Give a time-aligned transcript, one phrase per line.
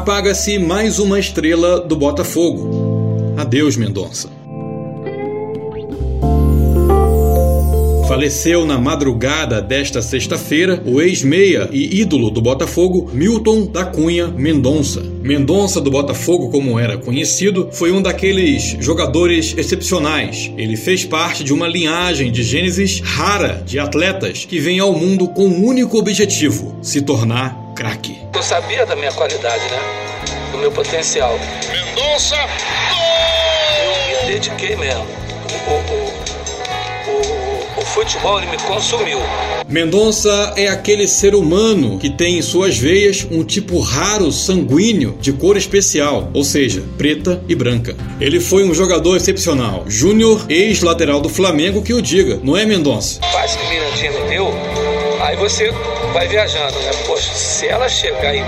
[0.00, 3.34] apaga-se mais uma estrela do Botafogo.
[3.36, 4.30] Adeus, Mendonça.
[8.08, 15.02] Faleceu na madrugada desta sexta-feira o ex-meia e ídolo do Botafogo, Milton da Cunha Mendonça.
[15.22, 20.50] Mendonça do Botafogo, como era conhecido, foi um daqueles jogadores excepcionais.
[20.56, 25.28] Ele fez parte de uma linhagem de gênesis rara de atletas que vem ao mundo
[25.28, 28.20] com um único objetivo: se tornar craque.
[28.34, 29.80] Eu sabia da minha qualidade, né?
[30.52, 31.38] Do meu potencial.
[31.72, 32.36] Mendonça!
[33.82, 35.06] Eu me dediquei mesmo.
[35.66, 35.72] O,
[37.78, 39.18] o, o futebol ele me consumiu.
[39.66, 45.32] Mendonça é aquele ser humano que tem em suas veias um tipo raro sanguíneo de
[45.32, 47.96] cor especial, ou seja, preta e branca.
[48.20, 53.20] Ele foi um jogador excepcional, júnior, ex-lateral do Flamengo que o diga, não é Mendonça?
[53.32, 54.52] Faz que Mirandinha me deu,
[55.22, 55.72] aí você
[56.12, 56.90] vai viajando, né?
[57.06, 58.42] Poxa, se ela chegar e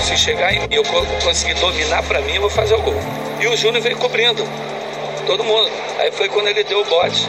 [0.00, 0.82] se chegar em mim, eu
[1.22, 2.96] conseguir dominar para mim, eu vou fazer o gol.
[3.38, 4.44] E o Júnior veio cobrindo
[5.26, 5.70] todo mundo.
[5.98, 7.28] Aí foi quando ele deu o bote.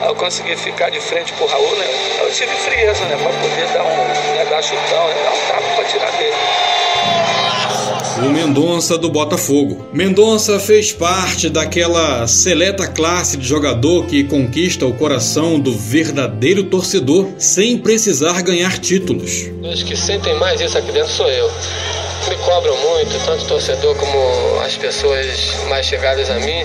[0.00, 1.86] Aí eu consegui ficar de frente pro Raul, né?
[2.20, 3.16] Eu tive frieza, né?
[3.22, 5.14] Pra poder dar um, né, dar chutão, né?
[5.24, 5.32] dar
[8.22, 9.86] O Mendonça do Botafogo.
[9.92, 17.28] Mendonça fez parte daquela seleta classe de jogador que conquista o coração do verdadeiro torcedor
[17.38, 19.48] sem precisar ganhar títulos.
[19.62, 21.50] Os que sentem mais isso aqui dentro sou eu
[22.28, 26.62] me cobram muito, tanto o torcedor como as pessoas mais chegadas a mim.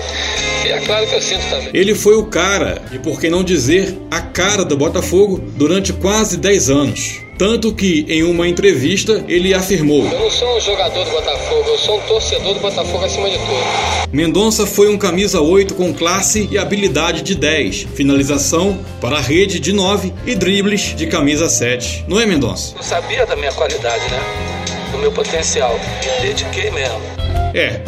[0.64, 1.70] E é claro que eu sinto também.
[1.72, 6.36] Ele foi o cara, e por que não dizer a cara do Botafogo, durante quase
[6.36, 7.25] 10 anos.
[7.38, 11.78] Tanto que, em uma entrevista, ele afirmou: Eu não sou um jogador do Botafogo, eu
[11.78, 14.10] sou um torcedor do Botafogo acima de tudo.
[14.10, 19.60] Mendonça foi um camisa 8 com classe e habilidade de 10, finalização para a rede
[19.60, 22.06] de 9 e dribles de camisa 7.
[22.08, 22.74] Não é, Mendonça?
[22.76, 24.20] Eu sabia da minha qualidade, né?
[24.92, 25.78] Do meu potencial.
[25.78, 27.25] Me dediquei mesmo.
[27.56, 27.80] É,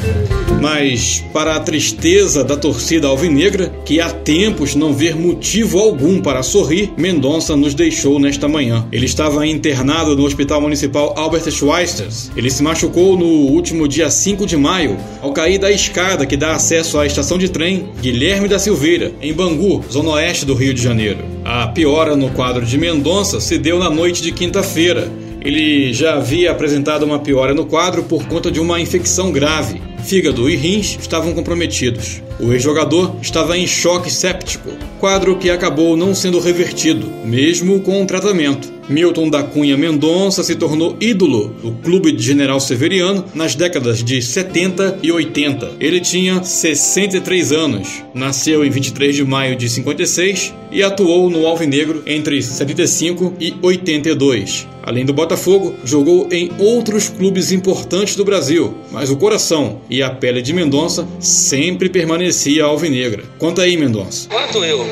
[0.62, 6.42] mas para a tristeza da torcida alvinegra, que há tempos não vê motivo algum para
[6.42, 8.86] sorrir, Mendonça nos deixou nesta manhã.
[8.90, 12.08] Ele estava internado no Hospital Municipal Albert Schweitzer.
[12.34, 16.52] Ele se machucou no último dia 5 de maio, ao cair da escada que dá
[16.52, 20.82] acesso à estação de trem Guilherme da Silveira, em Bangu, zona oeste do Rio de
[20.82, 21.18] Janeiro.
[21.44, 25.12] A piora no quadro de Mendonça se deu na noite de quinta-feira.
[25.40, 30.48] Ele já havia apresentado uma piora no quadro por conta de uma infecção grave fígado
[30.48, 32.22] e rins estavam comprometidos.
[32.40, 38.06] O ex-jogador estava em choque séptico, quadro que acabou não sendo revertido, mesmo com o
[38.06, 38.77] tratamento.
[38.88, 44.22] Milton da Cunha Mendonça se tornou ídolo do clube de General Severiano nas décadas de
[44.22, 45.72] 70 e 80.
[45.78, 52.02] Ele tinha 63 anos, nasceu em 23 de maio de 56 e atuou no Alvinegro
[52.06, 54.66] entre 75 e 82.
[54.82, 60.08] Além do Botafogo, jogou em outros clubes importantes do Brasil, mas o coração e a
[60.08, 63.22] pele de Mendonça sempre permanecia alvinegra.
[63.38, 64.28] Conta aí, Mendonça.
[64.30, 64.86] Quando eu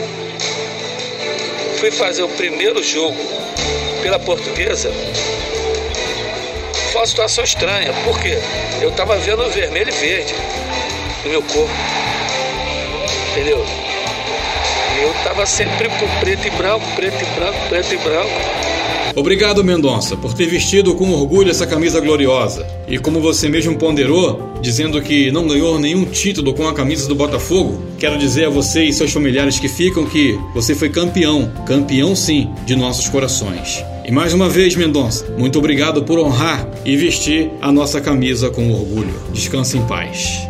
[1.78, 3.16] fui fazer o primeiro jogo
[4.02, 4.90] pela portuguesa,
[6.92, 8.38] foi uma situação estranha, porque
[8.80, 10.34] eu estava vendo vermelho e verde
[11.24, 11.74] no meu corpo.
[13.32, 13.64] Entendeu?
[15.02, 18.65] Eu estava sempre com preto e branco, preto e branco, preto e branco.
[19.14, 22.66] Obrigado, Mendonça, por ter vestido com orgulho essa camisa gloriosa.
[22.88, 27.14] E como você mesmo ponderou, dizendo que não ganhou nenhum título com a camisa do
[27.14, 32.14] Botafogo, quero dizer a você e seus familiares que ficam que você foi campeão, campeão
[32.14, 33.84] sim, de nossos corações.
[34.04, 38.70] E mais uma vez, Mendonça, muito obrigado por honrar e vestir a nossa camisa com
[38.70, 39.14] orgulho.
[39.32, 40.45] Descanse em paz.